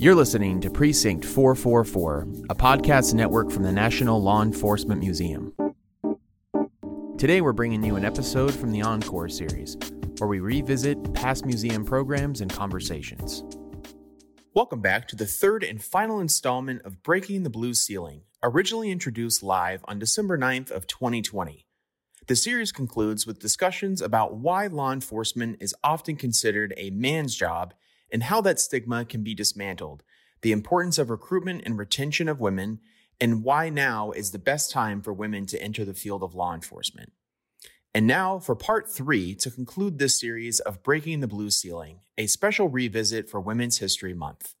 [0.00, 5.52] You're listening to Precinct 444, a podcast network from the National Law Enforcement Museum.
[7.18, 9.76] Today, we're bringing you an episode from the Encore series,
[10.16, 13.44] where we revisit past museum programs and conversations.
[14.54, 19.42] Welcome back to the third and final installment of Breaking the Blue Ceiling, originally introduced
[19.42, 21.66] live on December 9th of 2020.
[22.26, 27.74] The series concludes with discussions about why law enforcement is often considered a man's job
[28.12, 30.02] and how that stigma can be dismantled,
[30.42, 32.80] the importance of recruitment and retention of women,
[33.20, 36.54] and why now is the best time for women to enter the field of law
[36.54, 37.12] enforcement.
[37.94, 42.26] And now for part three to conclude this series of Breaking the Blue Ceiling, a
[42.26, 44.54] special revisit for Women's History Month.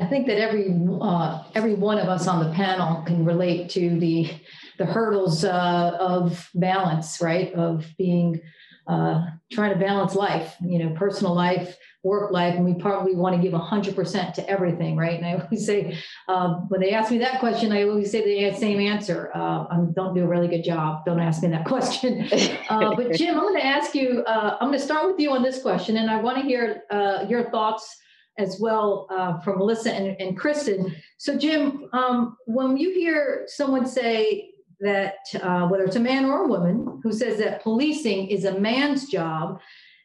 [0.00, 3.98] I think that every uh, every one of us on the panel can relate to
[3.98, 4.30] the
[4.78, 7.52] the hurdles uh, of balance, right?
[7.52, 8.40] Of being
[8.86, 13.34] uh, trying to balance life, you know, personal life, work life, and we probably want
[13.34, 15.18] to give 100% to everything, right?
[15.18, 18.56] And I always say, um, when they ask me that question, I always say the
[18.56, 19.30] same answer.
[19.34, 21.04] Uh, I don't do a really good job.
[21.04, 22.28] Don't ask me that question.
[22.68, 25.32] Uh, but Jim, I'm going to ask you, uh, I'm going to start with you
[25.32, 27.96] on this question, and I want to hear uh, your thoughts
[28.38, 30.94] as well uh, from Melissa and, and Kristen.
[31.18, 36.44] So, Jim, um, when you hear someone say that, uh, whether it's a man or
[36.44, 39.60] a woman, who says that policing is a man's job,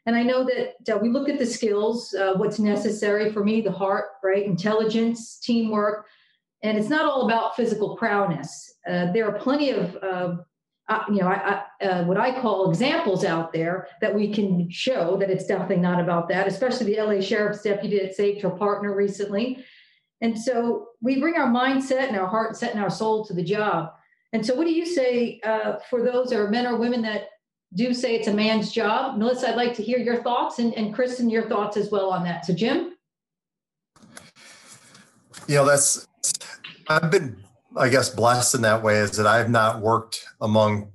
[0.05, 3.61] and I know that uh, we look at the skills, uh, what's necessary for me,
[3.61, 4.45] the heart, right?
[4.45, 6.05] Intelligence, teamwork.
[6.61, 8.73] And it's not all about physical prowess.
[8.87, 10.35] Uh, there are plenty of, uh,
[11.09, 15.17] you know, I, I, uh, what I call examples out there that we can show
[15.17, 18.95] that it's definitely not about that, especially the LA Sheriff's deputy that saved her partner
[18.95, 19.63] recently.
[20.19, 23.43] And so we bring our mindset and our heart, set and our soul to the
[23.43, 23.91] job.
[24.31, 27.27] And so, what do you say uh, for those are men or women that
[27.75, 29.17] do say it's a man's job.
[29.17, 32.23] Melissa, I'd like to hear your thoughts and, and Kristen, your thoughts as well on
[32.23, 32.45] that.
[32.45, 32.93] So, Jim?
[35.47, 36.07] You know, that's,
[36.87, 37.43] I've been,
[37.75, 40.91] I guess, blessed in that way is that I've not worked among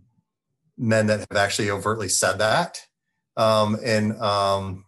[0.76, 2.80] men that have actually overtly said that.
[3.36, 4.84] Um, and, um,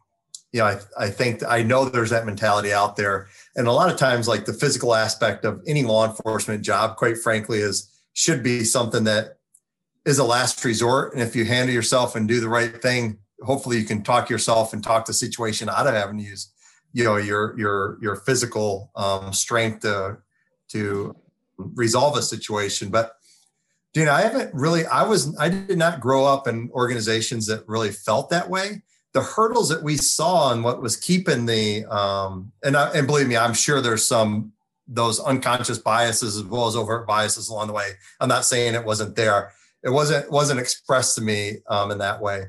[0.53, 3.29] you know, I, I think I know there's that mentality out there.
[3.55, 7.19] And a lot of times, like the physical aspect of any law enforcement job, quite
[7.19, 9.40] frankly, is should be something that
[10.05, 11.13] is a last resort.
[11.13, 14.73] And if you handle yourself and do the right thing, hopefully you can talk yourself
[14.73, 16.53] and talk the situation out of having to use,
[16.93, 20.19] you know, your your your physical um, strength to
[20.69, 21.17] to
[21.59, 22.91] resolve a situation.
[22.91, 23.13] But
[23.97, 24.87] know, I haven't really.
[24.87, 25.37] I was.
[25.39, 28.83] I did not grow up in organizations that really felt that way.
[29.13, 33.27] The hurdles that we saw and what was keeping the um, and I, and believe
[33.27, 34.53] me, I'm sure there's some
[34.87, 37.93] those unconscious biases as well as overt biases along the way.
[38.21, 42.21] I'm not saying it wasn't there it wasn't wasn't expressed to me um, in that
[42.21, 42.47] way.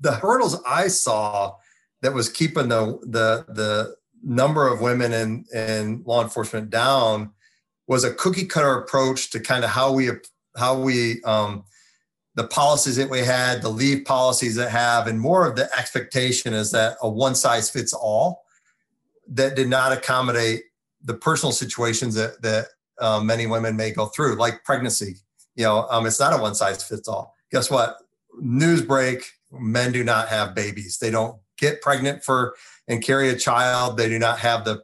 [0.00, 1.56] The hurdles I saw
[2.02, 7.32] that was keeping the the the number of women in in law enforcement down
[7.86, 10.10] was a cookie cutter approach to kind of how we
[10.56, 11.64] how we um,
[12.36, 16.54] the policies that we had, the leave policies that have, and more of the expectation
[16.54, 18.44] is that a one size fits all
[19.28, 20.62] that did not accommodate
[21.04, 22.68] the personal situations that that
[23.00, 25.16] uh, many women may go through, like pregnancy,
[25.56, 27.34] you know, um, it's not a one size fits all.
[27.50, 27.96] Guess what?
[28.38, 30.98] News break: men do not have babies.
[30.98, 32.54] They don't get pregnant for
[32.88, 33.96] and carry a child.
[33.96, 34.82] They do not have the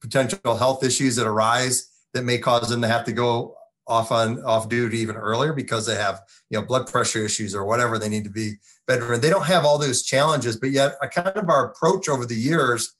[0.00, 3.56] potential health issues that arise that may cause them to have to go
[3.86, 7.64] off on off duty even earlier because they have you know blood pressure issues or
[7.64, 8.54] whatever they need to be
[8.86, 9.16] better.
[9.16, 12.34] They don't have all those challenges, but yet a kind of our approach over the
[12.34, 12.94] years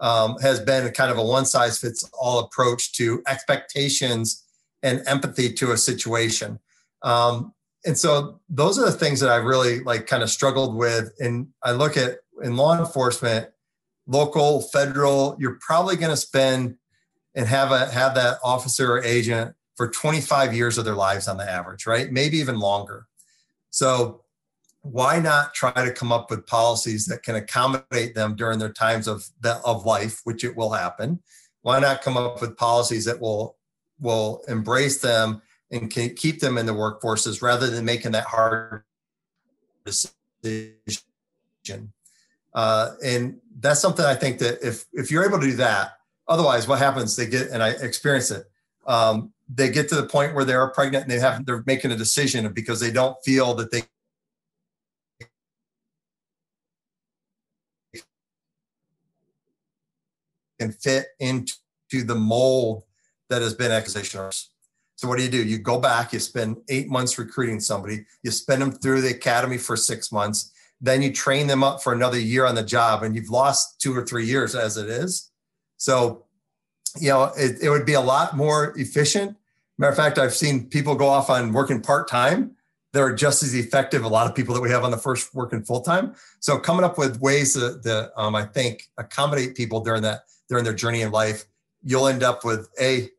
[0.00, 4.44] um, has been kind of a one size fits all approach to expectations
[4.82, 6.58] and empathy to a situation.
[7.02, 11.12] Um, and so those are the things that I really like kind of struggled with.
[11.20, 13.48] And I look at in law enforcement,
[14.06, 16.76] local, federal, you're probably going to spend
[17.34, 21.36] and have a have that officer or agent for 25 years of their lives on
[21.36, 22.10] the average, right?
[22.10, 23.06] Maybe even longer.
[23.70, 24.22] So
[24.82, 29.06] why not try to come up with policies that can accommodate them during their times
[29.06, 31.20] of of life, which it will happen?
[31.62, 33.57] Why not come up with policies that will
[34.00, 38.82] will embrace them and can keep them in the workforces rather than making that hard
[39.84, 40.72] decision.
[42.54, 46.66] Uh, and that's something I think that if if you're able to do that, otherwise,
[46.66, 47.16] what happens?
[47.16, 48.44] They get and I experience it.
[48.86, 51.92] Um, they get to the point where they are pregnant and they have they're making
[51.92, 53.82] a decision because they don't feel that they
[60.58, 61.54] can fit into
[62.04, 62.84] the mold
[63.28, 64.50] that has been accusations.
[64.96, 65.42] So what do you do?
[65.42, 69.56] You go back, you spend eight months recruiting somebody, you spend them through the academy
[69.56, 73.14] for six months, then you train them up for another year on the job, and
[73.14, 75.30] you've lost two or three years as it is.
[75.76, 76.24] So,
[76.98, 79.36] you know, it, it would be a lot more efficient.
[79.78, 82.56] Matter of fact, I've seen people go off on working part time.
[82.92, 84.02] They're just as effective.
[84.02, 86.14] A lot of people that we have on the first working full time.
[86.40, 90.64] So, coming up with ways that, that um, I think accommodate people during that during
[90.64, 91.44] their journey in life,
[91.84, 93.10] you'll end up with a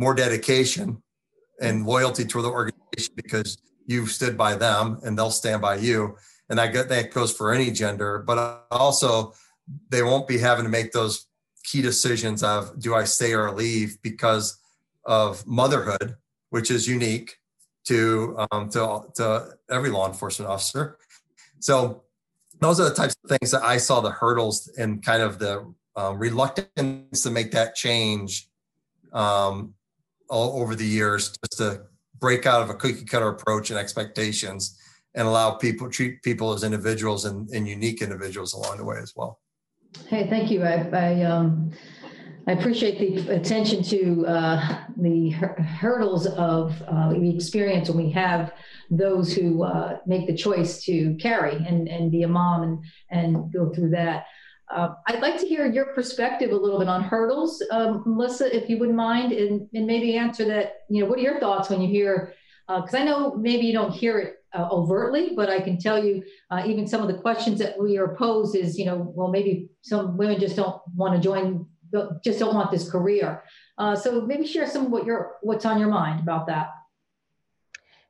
[0.00, 1.02] more dedication
[1.60, 6.16] and loyalty to the organization because you've stood by them and they'll stand by you.
[6.48, 9.34] And that, that goes for any gender, but also
[9.90, 11.26] they won't be having to make those
[11.64, 14.58] key decisions of do I stay or leave because
[15.04, 16.16] of motherhood,
[16.48, 17.36] which is unique
[17.84, 20.96] to um, to, to every law enforcement officer.
[21.58, 22.04] So
[22.58, 25.72] those are the types of things that I saw the hurdles and kind of the
[25.94, 28.48] um, reluctance to make that change
[29.12, 29.74] um,
[30.30, 31.82] all over the years, just to
[32.18, 34.78] break out of a cookie cutter approach and expectations,
[35.14, 39.12] and allow people treat people as individuals and, and unique individuals along the way as
[39.16, 39.40] well.
[40.06, 40.62] Hey, thank you.
[40.62, 41.72] I, I, um,
[42.46, 48.52] I appreciate the attention to uh, the hurdles of uh, the experience when we have
[48.90, 53.52] those who uh, make the choice to carry and, and be a mom and, and
[53.52, 54.26] go through that.
[54.70, 58.70] Uh, I'd like to hear your perspective a little bit on hurdles, um, Melissa, if
[58.70, 60.82] you wouldn't mind, and, and maybe answer that.
[60.88, 62.34] You know, what are your thoughts when you hear?
[62.68, 66.02] Because uh, I know maybe you don't hear it uh, overtly, but I can tell
[66.02, 69.28] you, uh, even some of the questions that we are posed is, you know, well,
[69.28, 71.66] maybe some women just don't want to join,
[72.22, 73.42] just don't want this career.
[73.76, 76.68] Uh, so maybe share some what your what's on your mind about that.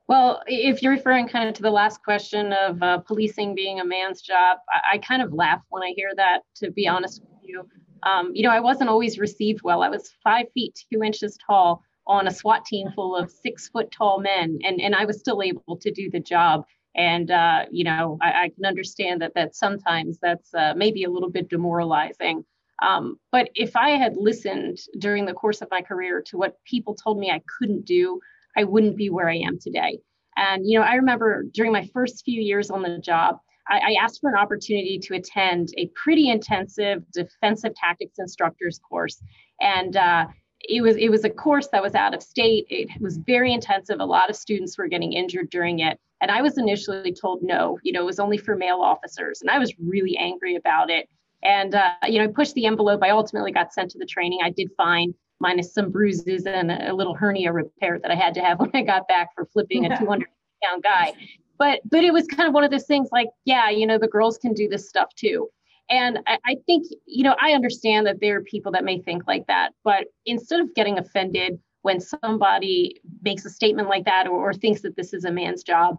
[0.07, 3.85] Well, if you're referring kind of to the last question of uh, policing being a
[3.85, 7.39] man's job, I, I, kind of laugh when I hear that, to be honest with
[7.43, 7.67] you.
[8.03, 9.83] Um, you know, I wasn't always received well.
[9.83, 13.91] I was five feet, two inches tall on a SWAT team full of six foot
[13.91, 16.65] tall men, and, and I was still able to do the job.
[16.95, 21.09] And, uh, you know, I, I, can understand that, that sometimes that's uh, maybe a
[21.09, 22.43] little bit demoralizing.
[22.81, 26.95] Um, but if I had listened during the course of my career to what people
[26.95, 28.19] told me I couldn't do,
[28.57, 29.99] I wouldn't be where I am today.
[30.37, 33.37] And, you know, I remember during my first few years on the job,
[33.69, 39.21] I, I asked for an opportunity to attend a pretty intensive defensive tactics instructors course.
[39.59, 40.27] And, uh,
[40.63, 42.65] it was it was a course that was out of state.
[42.69, 43.99] It was very intensive.
[43.99, 47.79] A lot of students were getting injured during it, and I was initially told no.
[47.83, 51.09] You know, it was only for male officers, and I was really angry about it.
[51.43, 53.01] And uh, you know, I pushed the envelope.
[53.03, 54.39] I ultimately got sent to the training.
[54.43, 58.41] I did fine, minus some bruises and a little hernia repair that I had to
[58.41, 60.27] have when I got back for flipping a 200
[60.63, 61.13] pound guy.
[61.57, 64.07] But but it was kind of one of those things like, yeah, you know, the
[64.07, 65.49] girls can do this stuff too.
[65.89, 69.27] And I, I think, you know, I understand that there are people that may think
[69.27, 74.49] like that, but instead of getting offended when somebody makes a statement like that or,
[74.49, 75.97] or thinks that this is a man's job,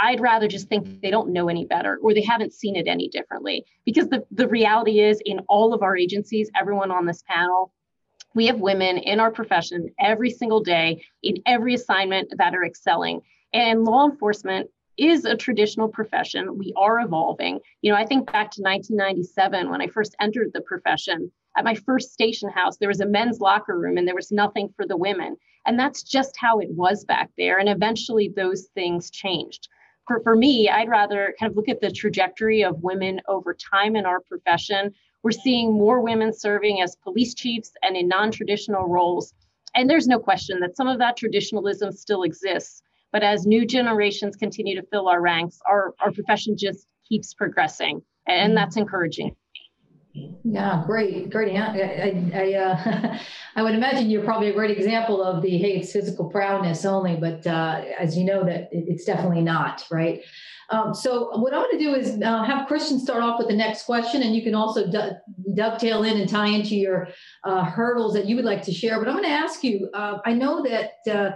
[0.00, 3.08] I'd rather just think they don't know any better or they haven't seen it any
[3.08, 3.64] differently.
[3.84, 7.72] Because the, the reality is, in all of our agencies, everyone on this panel,
[8.34, 13.20] we have women in our profession every single day in every assignment that are excelling.
[13.52, 16.58] And law enforcement is a traditional profession.
[16.58, 17.60] We are evolving.
[17.80, 21.30] You know, I think back to 1997 when I first entered the profession.
[21.56, 24.72] At my first station house, there was a men's locker room and there was nothing
[24.76, 25.36] for the women.
[25.66, 27.58] And that's just how it was back there.
[27.58, 29.68] And eventually those things changed.
[30.06, 33.96] For, for me, I'd rather kind of look at the trajectory of women over time
[33.96, 38.88] in our profession we're seeing more women serving as police chiefs and in non traditional
[38.88, 39.32] roles.
[39.74, 42.82] And there's no question that some of that traditionalism still exists.
[43.12, 48.02] But as new generations continue to fill our ranks, our, our profession just keeps progressing.
[48.26, 48.56] And mm-hmm.
[48.56, 49.36] that's encouraging.
[50.14, 51.56] Yeah, great, great.
[51.56, 53.18] I, I, uh,
[53.56, 57.16] I, would imagine you're probably a great example of the hey, it's physical proudness only,
[57.16, 60.22] but uh, as you know, that it's definitely not right.
[60.68, 63.56] Um, so what I'm going to do is uh, have Kristen start off with the
[63.56, 65.18] next question, and you can also du-
[65.54, 67.08] dovetail in and tie into your
[67.44, 68.98] uh, hurdles that you would like to share.
[68.98, 69.90] But I'm going to ask you.
[69.92, 71.32] Uh, I know that uh,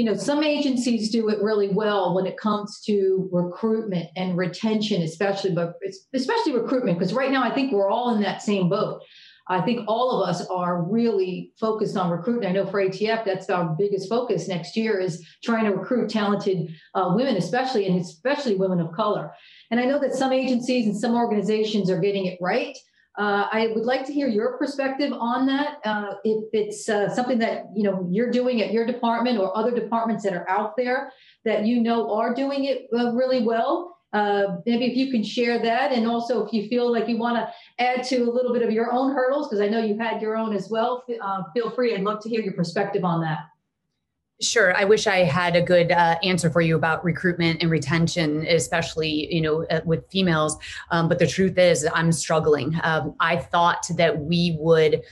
[0.00, 5.02] you know some agencies do it really well when it comes to recruitment and retention,
[5.02, 5.74] especially, but
[6.14, 9.02] especially recruitment because right now I think we're all in that same boat.
[9.46, 12.48] I think all of us are really focused on recruiting.
[12.48, 16.74] I know for ATF, that's our biggest focus next year is trying to recruit talented
[16.94, 19.34] uh, women, especially and especially women of color.
[19.70, 22.74] And I know that some agencies and some organizations are getting it right.
[23.18, 25.78] Uh, I would like to hear your perspective on that.
[25.84, 29.74] Uh, if it's uh, something that you know you're doing at your department or other
[29.74, 31.12] departments that are out there
[31.44, 35.58] that you know are doing it uh, really well, uh, maybe if you can share
[35.58, 37.52] that, and also if you feel like you want to
[37.84, 40.36] add to a little bit of your own hurdles, because I know you had your
[40.36, 41.04] own as well.
[41.20, 41.94] Uh, feel free.
[41.94, 43.49] I'd love to hear your perspective on that.
[44.42, 44.74] Sure.
[44.74, 49.32] I wish I had a good uh, answer for you about recruitment and retention, especially
[49.32, 50.56] you know uh, with females.
[50.90, 52.78] Um, but the truth is, I'm struggling.
[52.82, 55.02] Um, I thought that we would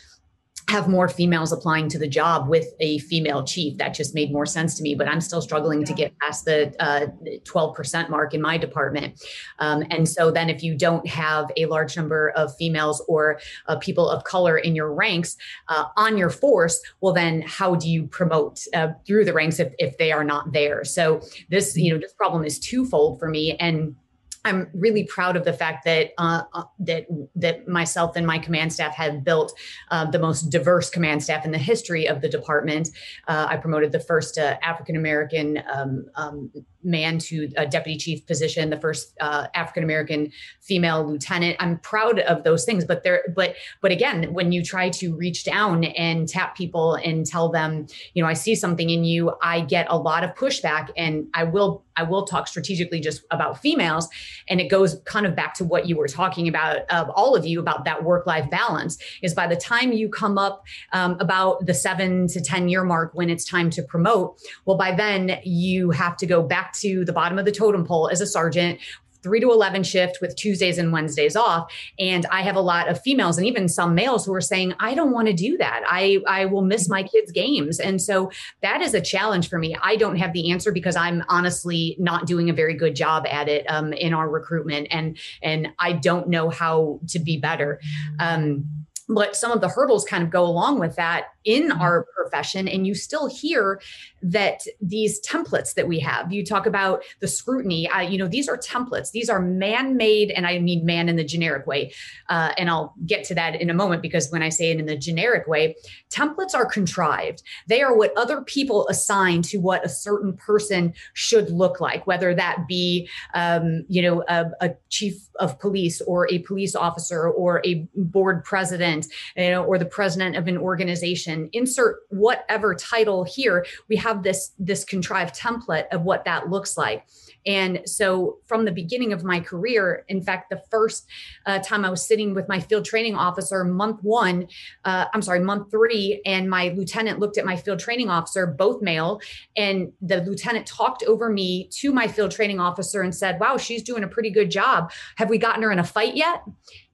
[0.69, 3.79] have more females applying to the job with a female chief.
[3.79, 6.75] That just made more sense to me, but I'm still struggling to get past the
[6.79, 7.07] uh,
[7.45, 9.25] 12% mark in my department.
[9.59, 13.77] Um, and so then if you don't have a large number of females or uh,
[13.77, 15.37] people of color in your ranks
[15.69, 19.73] uh, on your force, well, then how do you promote uh, through the ranks if,
[19.79, 20.85] if they are not there?
[20.85, 23.57] So this, you know, this problem is twofold for me.
[23.57, 23.97] And
[24.45, 28.73] I'm really proud of the fact that uh, uh, that that myself and my command
[28.73, 29.53] staff have built
[29.91, 32.89] uh, the most diverse command staff in the history of the department.
[33.27, 36.51] Uh, I promoted the first uh, African American um, um,
[36.83, 40.31] man to a deputy chief position, the first uh, African American
[40.61, 41.57] female lieutenant.
[41.59, 45.45] I'm proud of those things, but there, but but again, when you try to reach
[45.45, 49.61] down and tap people and tell them, you know, I see something in you, I
[49.61, 54.09] get a lot of pushback, and I will I will talk strategically just about females.
[54.49, 57.47] And it goes kind of back to what you were talking about, of all of
[57.47, 58.99] you, about that work life balance.
[59.23, 63.13] Is by the time you come up um, about the seven to 10 year mark
[63.15, 67.13] when it's time to promote, well, by then you have to go back to the
[67.13, 68.81] bottom of the totem pole as a sergeant
[69.23, 71.73] 3 to 11 shift with Tuesdays and Wednesdays off.
[71.99, 74.95] And I have a lot of females and even some males who are saying, I
[74.95, 75.83] don't want to do that.
[75.87, 77.81] I, I will miss my kids' games.
[77.81, 78.31] And so
[78.63, 79.77] that is a challenge for me.
[79.83, 83.49] I don't have the answer because I'm honestly not doing a very good job at
[83.49, 84.89] it um, in our recruitment.
[84.91, 87.81] And, and I don't know how to be better.
[88.19, 88.69] Um,
[89.09, 91.81] but some of the hurdles kind of go along with that in mm-hmm.
[91.81, 93.81] our profession and you still hear
[94.23, 98.49] that these templates that we have you talk about the scrutiny uh, you know these
[98.49, 99.11] are templates.
[99.13, 101.93] These are man-made and i mean man in the generic way
[102.29, 104.87] uh, and i'll get to that in a moment because when i say it in
[104.87, 105.75] the generic way
[106.11, 107.43] templates are contrived.
[107.69, 112.35] They are what other people assign to what a certain person should look like whether
[112.35, 117.63] that be um, you know a, a chief of police or a police officer or
[117.65, 123.25] a board president you know or the president of an organization and insert whatever title
[123.25, 127.07] here we have this this contrived template of what that looks like.
[127.47, 131.07] And so from the beginning of my career in fact the first
[131.47, 134.49] uh, time i was sitting with my field training officer month one
[134.85, 138.83] uh, i'm sorry month three and my lieutenant looked at my field training officer both
[138.83, 139.21] male
[139.57, 143.83] and the lieutenant talked over me to my field training officer and said wow she's
[143.83, 144.91] doing a pretty good job.
[145.17, 146.43] Have we gotten her in a fight yet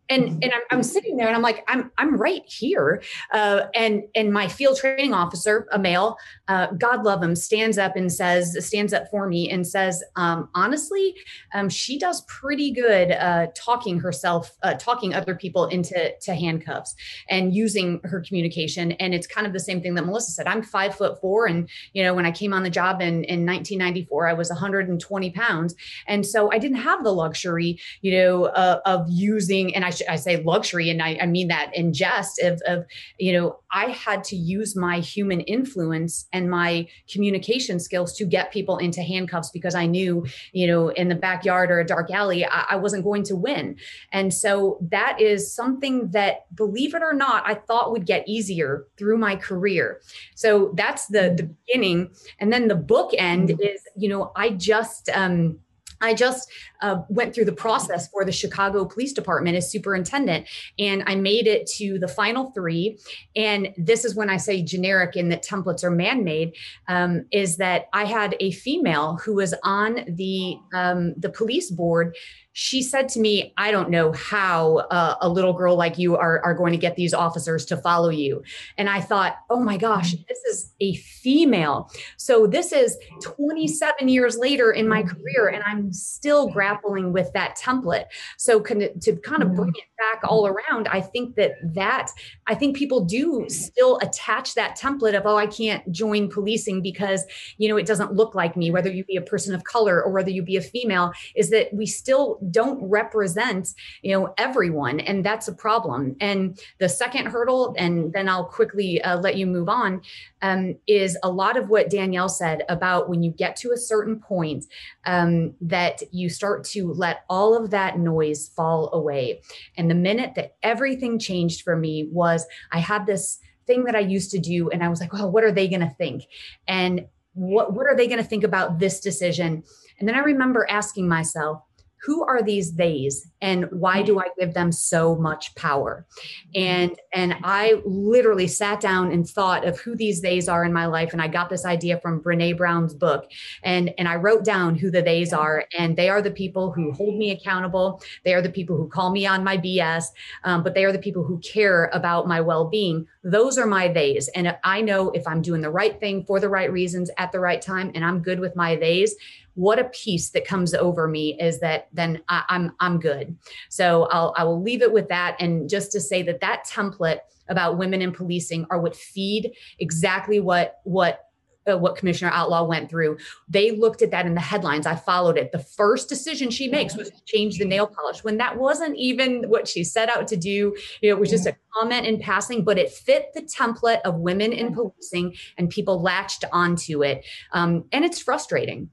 [0.08, 4.02] and and I'm, I'm, sitting there and I'm like I'm I'm right here, uh, and
[4.14, 6.16] and my field training officer, a male,
[6.48, 10.48] uh, God love him, stands up and says stands up for me and says, um,
[10.54, 11.14] honestly,
[11.54, 16.94] um, she does pretty good uh, talking herself, uh, talking other people into to handcuffs
[17.30, 18.92] and using her communication.
[18.92, 20.46] And it's kind of the same thing that Melissa said.
[20.46, 23.46] I'm five foot four, and you know when I came on the job in in
[23.46, 25.74] 1994, I was 120 pounds,
[26.06, 30.16] and so I didn't have the luxury, you know, uh, of using and I I
[30.16, 32.84] say luxury, and I, I mean that in jest of, of,
[33.18, 38.52] you know, I had to use my human influence and my communication skills to get
[38.52, 42.44] people into handcuffs because I knew, you know, in the backyard or a dark alley,
[42.44, 43.76] I, I wasn't going to win.
[44.12, 48.86] And so that is something that, believe it or not, I thought would get easier
[48.96, 50.00] through my career.
[50.36, 53.62] So that's the the beginning, and then the book end mm-hmm.
[53.62, 55.58] is, you know, I just um
[56.00, 60.46] I just uh, went through the process for the Chicago Police Department as superintendent,
[60.78, 62.98] and I made it to the final three.
[63.36, 66.54] And this is when I say generic in that templates are man made,
[66.88, 72.14] um, is that I had a female who was on the um, the police board
[72.56, 76.40] she said to me, I don't know how uh, a little girl like you are,
[76.44, 78.44] are going to get these officers to follow you.
[78.78, 80.24] And I thought, oh my gosh, mm.
[80.28, 81.90] this is a female.
[82.16, 87.58] So this is 27 years later in my career, and I'm still grappling with that
[87.58, 88.04] template.
[88.38, 92.12] So to kind of bring it back all around, I think that that,
[92.46, 97.24] I think people do still attach that template of, oh, I can't join policing because,
[97.58, 100.12] you know, it doesn't look like me, whether you be a person of color or
[100.12, 103.68] whether you be a female, is that we still don't represent
[104.02, 109.02] you know everyone and that's a problem and the second hurdle and then i'll quickly
[109.02, 110.00] uh, let you move on
[110.42, 114.18] um, is a lot of what danielle said about when you get to a certain
[114.18, 114.64] point
[115.06, 119.40] um, that you start to let all of that noise fall away
[119.76, 124.00] and the minute that everything changed for me was i had this thing that I
[124.00, 124.70] used to do.
[124.70, 126.24] And I was like, well, what are they going to think?
[126.66, 129.64] And what, what are they going to think about this decision?
[129.98, 131.62] And then I remember asking myself,
[132.04, 136.06] who are these theys and why do I give them so much power?
[136.54, 140.86] And and I literally sat down and thought of who these theys are in my
[140.86, 141.12] life.
[141.12, 143.30] And I got this idea from Brene Brown's book.
[143.62, 145.66] And, and I wrote down who the theys are.
[145.78, 148.02] And they are the people who hold me accountable.
[148.24, 150.06] They are the people who call me on my BS,
[150.44, 153.06] um, but they are the people who care about my well-being.
[153.24, 154.28] Those are my theys.
[154.28, 157.40] And I know if I'm doing the right thing for the right reasons at the
[157.40, 159.16] right time and I'm good with my theys,
[159.54, 163.36] what a peace that comes over me is that then I, am I'm, I'm good.
[163.70, 167.20] So I'll I will leave it with that, and just to say that that template
[167.48, 171.26] about women in policing are what feed exactly what what
[171.68, 173.18] uh, what Commissioner Outlaw went through.
[173.48, 174.86] They looked at that in the headlines.
[174.86, 175.52] I followed it.
[175.52, 179.44] The first decision she makes was to change the nail polish when that wasn't even
[179.48, 180.76] what she set out to do.
[181.02, 184.74] It was just a comment in passing, but it fit the template of women in
[184.74, 187.24] policing, and people latched onto it.
[187.52, 188.90] Um, and it's frustrating.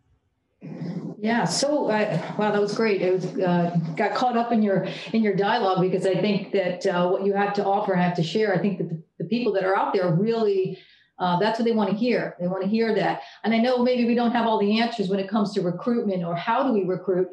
[1.20, 1.46] Yeah.
[1.46, 3.02] So, uh, wow, that was great.
[3.02, 6.86] It was uh, got caught up in your in your dialogue because I think that
[6.86, 8.54] uh, what you have to offer and have to share.
[8.54, 10.80] I think that the, the people that are out there really.
[11.22, 12.36] Uh, that's what they want to hear.
[12.40, 13.22] They want to hear that.
[13.44, 16.24] And I know maybe we don't have all the answers when it comes to recruitment
[16.24, 17.30] or how do we recruit,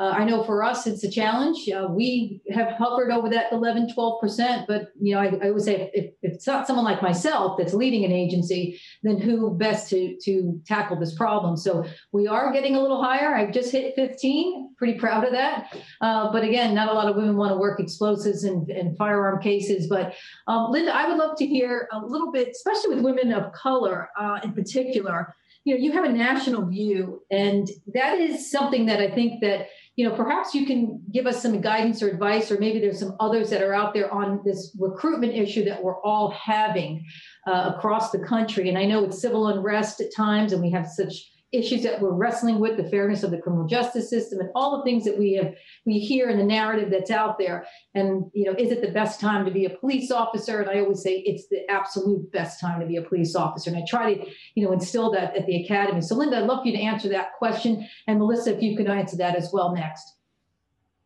[0.00, 1.68] uh, I know for us, it's a challenge.
[1.68, 4.66] Uh, we have hovered over that 11, 12%.
[4.68, 7.74] But, you know, I, I would say if, if, it's not someone like myself that's
[7.74, 11.56] leading an agency, then who best to, to tackle this problem?
[11.56, 13.34] So we are getting a little higher.
[13.34, 15.76] I've just hit 15, pretty proud of that.
[16.00, 19.42] Uh, but again, not a lot of women want to work explosives and, and firearm
[19.42, 19.88] cases.
[19.88, 20.14] But
[20.46, 24.10] um, Lynda, I would love to hear a little bit, especially with women of color
[24.16, 25.34] uh, in particular.
[25.64, 29.66] You know, you have a national view, and that is something that I think that
[29.98, 33.16] you know, perhaps you can give us some guidance or advice, or maybe there's some
[33.18, 37.04] others that are out there on this recruitment issue that we're all having
[37.48, 38.68] uh, across the country.
[38.68, 41.14] And I know it's civil unrest at times, and we have such
[41.52, 44.84] issues that we're wrestling with, the fairness of the criminal justice system, and all the
[44.84, 45.54] things that we have
[45.86, 47.66] we hear in the narrative that's out there.
[47.94, 50.60] And you know, is it the best time to be a police officer?
[50.60, 53.70] And I always say it's the absolute best time to be a police officer.
[53.70, 56.02] And I try to, you know, instill that at the academy.
[56.02, 57.88] So Lynda, I'd love for you to answer that question.
[58.06, 60.14] And Melissa, if you could answer that as well next.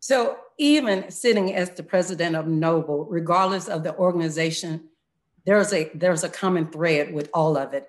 [0.00, 4.88] So even sitting as the president of NOBLE, regardless of the organization,
[5.44, 7.88] there's a there's a common thread with all of it.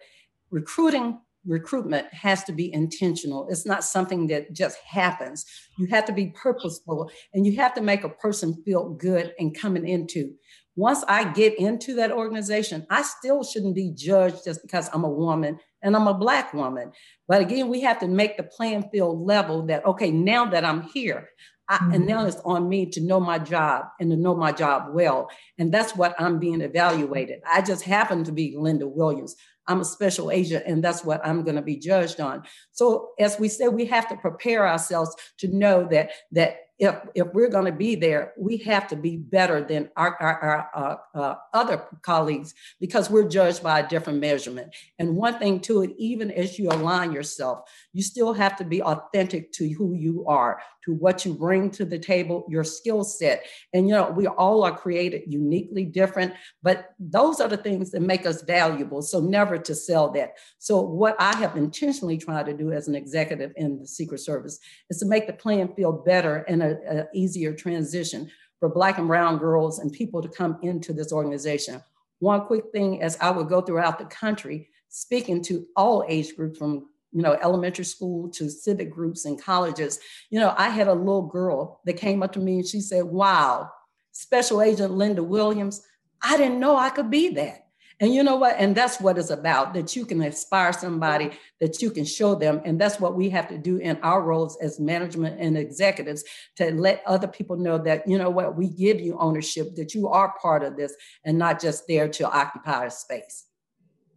[0.51, 3.47] Recruiting recruitment has to be intentional.
[3.49, 5.45] It's not something that just happens.
[5.77, 9.57] You have to be purposeful and you have to make a person feel good and
[9.57, 10.33] coming into.
[10.75, 15.09] Once I get into that organization, I still shouldn't be judged just because I'm a
[15.09, 16.91] woman and I'm a black woman.
[17.27, 20.81] But again, we have to make the playing field level that, okay, now that I'm
[20.81, 21.29] here,
[21.69, 22.05] I, and mm-hmm.
[22.05, 25.29] now it's on me to know my job and to know my job well.
[25.57, 27.41] And that's what I'm being evaluated.
[27.49, 29.35] I just happen to be Lynda Williams.
[29.67, 32.43] I'm a special agent, and that's what I'm going to be judged on.
[32.71, 37.27] So, as we said, we have to prepare ourselves to know that that if if
[37.33, 41.17] we're going to be there, we have to be better than our, our, our uh,
[41.17, 44.75] uh, other colleagues because we're judged by a different measurement.
[44.99, 48.81] And one thing to it, even as you align yourself, you still have to be
[48.81, 53.45] authentic to who you are, to what you bring to the table, your skill set.
[53.73, 58.01] And you know, we all are created uniquely different, but those are the things that
[58.01, 59.01] make us valuable.
[59.01, 60.33] So never to sell that.
[60.57, 64.59] So what I have intentionally tried to do as an executive in the Secret Service
[64.89, 69.07] is to make the playing field better and a, a easier transition for Black and
[69.07, 71.81] Brown girls and people to come into this organization.
[72.19, 76.57] One quick thing as I would go throughout the country, speaking to all age groups
[76.57, 79.99] from you know elementary school to civic groups and colleges
[80.31, 83.03] you know i had a little girl that came up to me and she said
[83.03, 83.69] wow
[84.11, 85.85] special agent lynda williams
[86.23, 87.62] i didn't know i could be that
[88.03, 88.57] and you know what?
[88.59, 92.61] And that's what it's about that you can inspire somebody, that you can show them.
[92.65, 96.25] And that's what we have to do in our roles as management and executives
[96.57, 100.09] to let other people know that, you know what, we give you ownership, that you
[100.09, 103.45] are part of this and not just there to occupy a space.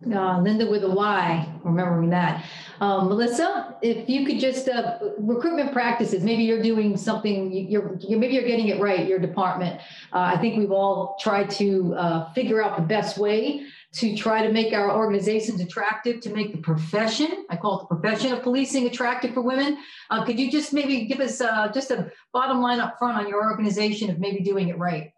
[0.05, 2.45] Uh, Lynda with a Y, remembering that.
[2.81, 8.19] Um, Melissa, if you could just uh, recruitment practices, maybe you're doing something, you're, you're
[8.19, 9.81] maybe you're getting it right, your department.
[10.13, 13.65] Uh, I think we've all tried to uh, figure out the best way
[13.97, 17.97] to try to make our organizations attractive, to make the profession, I call it the
[17.97, 19.79] profession of policing attractive for women.
[20.11, 23.27] Uh, could you just maybe give us uh, just a bottom line up front on
[23.27, 25.13] your organization of maybe doing it right?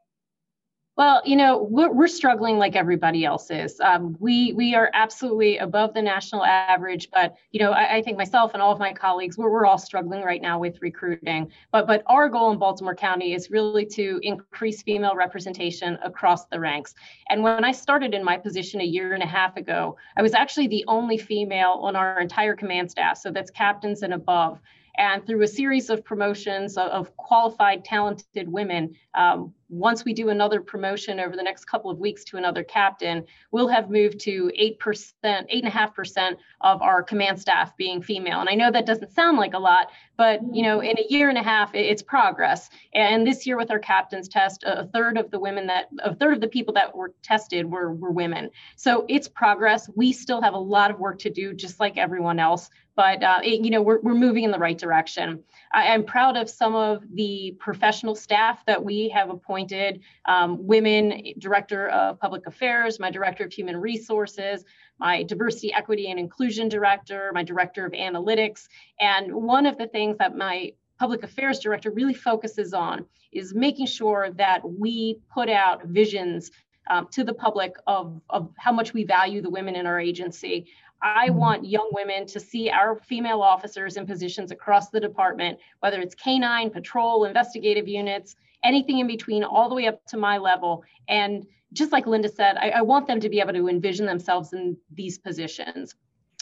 [0.99, 3.79] Well, you know, we're, we're struggling like everybody else is.
[3.79, 8.19] Um, we we are absolutely above the national average, but you know, I, I, think
[8.19, 11.53] myself and all of my colleagues, we're, we're all struggling right now with recruiting.
[11.71, 16.59] But but our goal in Baltimore County is really to increase female representation across the
[16.59, 16.97] ranks.
[17.29, 20.35] And when I started in my position a year and a half ago, I was
[20.35, 24.59] actually the only female on our entire command staff, so that's captains and above.
[24.97, 30.61] And through a series of promotions of, qualified, talented women, um, once we do another
[30.61, 34.79] promotion over the next couple of weeks to another captain, we'll have moved to 8%,
[35.23, 38.41] 8.5% of our command staff being female.
[38.41, 41.29] And I know that doesn't sound like a lot, but you know, in a year
[41.29, 42.71] and a half, it's progress.
[42.95, 46.35] And this year with our captain's test, a third of the women that, a third
[46.35, 48.51] of the people that were tested were, were women.
[48.77, 49.89] So it's progress.
[49.95, 53.39] We still have a lot of work to do, just like everyone else but uh,
[53.45, 55.45] it, you know we're, we're moving in the right direction.
[55.73, 60.01] I, am proud of some of the professional staff that we have appointed.
[60.25, 64.65] Um, women director of public affairs, my director of human resources,
[64.99, 68.67] my diversity, equity, and inclusion director, my director of analytics,
[68.99, 73.87] and one of the things that my public affairs director really focuses on is making
[73.87, 76.51] sure that we put out visions
[76.91, 80.67] um, to the public of, of how much we value the women in our agency.
[81.03, 81.39] I mm-hmm.
[81.39, 86.15] want young women to see our female officers in positions across the department, whether it's
[86.15, 90.85] canine, patrol, investigative units, anything in between, all the way up to my level.
[91.09, 94.53] And just like Lynda said, I, I want them to be able to envision themselves
[94.53, 95.95] in these positions.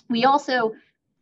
[0.08, 0.72] We also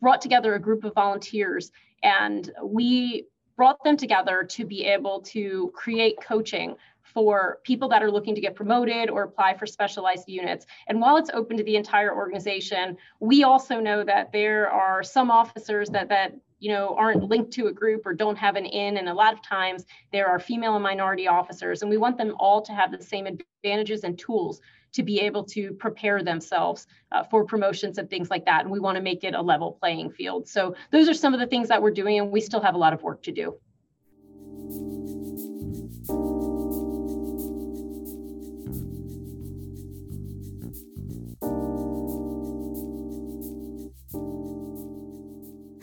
[0.00, 5.72] brought together a group of volunteers and we brought them together to be able to
[5.74, 6.76] create coaching
[7.14, 10.66] for people that are looking to get promoted or apply for specialized units.
[10.88, 15.30] And while it's open to the entire organization, we also know that there are some
[15.30, 18.96] officers that that you know aren't linked to a group or don't have an in
[18.96, 22.34] and a lot of times there are female and minority officers and we want them
[22.38, 24.60] all to have the same advantages and tools
[24.92, 28.78] to be able to prepare themselves uh, for promotions and things like that and we
[28.78, 31.68] want to make it a level playing field so those are some of the things
[31.68, 33.54] that we're doing and we still have a lot of work to do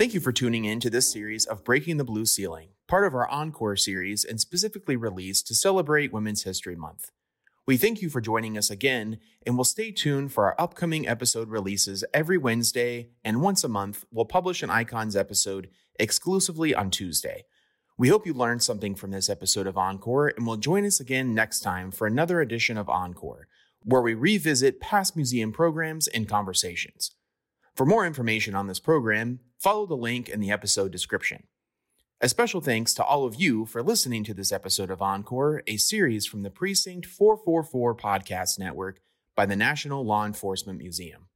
[0.02, 3.14] Thank you for tuning in to this series of Breaking the Blue Ceiling, part of
[3.14, 7.12] our Encore series and specifically released to celebrate Women's History Month.
[7.68, 11.50] We thank you for joining us again, and we'll stay tuned for our upcoming episode
[11.50, 17.44] releases every Wednesday, and once a month, we'll publish an Icons episode exclusively on Tuesday.
[17.96, 21.36] We hope you learned something from this episode of Encore, and will join us again
[21.36, 23.48] next time for another edition of Encore,
[23.84, 27.12] where we revisit past museum programs and conversations.
[27.76, 31.44] For more information on this program, follow the link in the episode description.
[32.20, 35.78] A special thanks to all of you for listening to this episode of Encore, a
[35.78, 39.00] series from the Precinct 444 Podcast Network
[39.36, 41.28] by the National Law Enforcement Museum.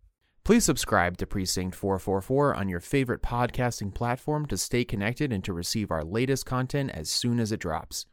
[0.44, 5.54] Please subscribe to Precinct 444 on your favorite podcasting platform to stay connected and to
[5.54, 8.06] receive our latest content as soon as it drops.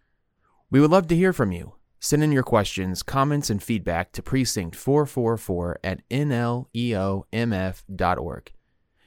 [0.70, 1.74] We would love to hear from you.
[2.04, 6.72] Send in your questions, comments, and feedback to precinct444 at nleomf.org.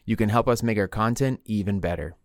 [0.06, 2.16] You can help us make our content even better.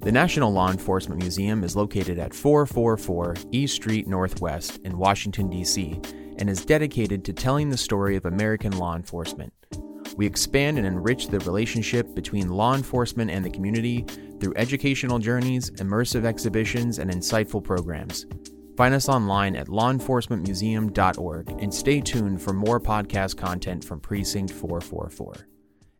[0.00, 5.98] The National Law Enforcement Museum is located at 444 East Street Northwest in Washington, D.C.,
[6.36, 9.54] and is dedicated to telling the story of American law enforcement.
[10.14, 14.04] We expand and enrich the relationship between law enforcement and the community
[14.40, 18.26] through educational journeys, immersive exhibitions, and insightful programs.
[18.76, 25.48] Find us online at lawenforcementmuseum.org and stay tuned for more podcast content from Precinct 444.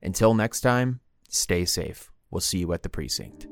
[0.02, 2.11] Until next time, stay safe.
[2.30, 3.46] We'll see you at the precinct.